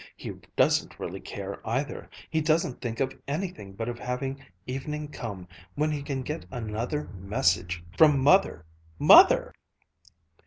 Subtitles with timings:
[0.17, 2.09] He doesn't really care either.
[2.31, 7.03] He doesn't think of anything but of having evening come when he can get another
[7.13, 8.65] 'message' from Mother...
[8.97, 9.53] from Mother!
[9.53, 9.53] Mother!"